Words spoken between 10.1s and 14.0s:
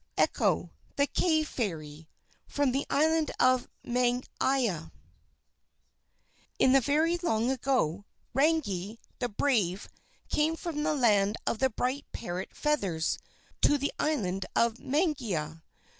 came from the Land of the Bright Parrot Feathers to the